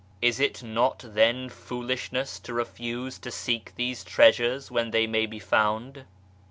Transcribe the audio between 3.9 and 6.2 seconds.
treasures where they may be found